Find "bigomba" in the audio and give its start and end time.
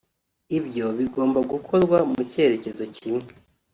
0.97-1.39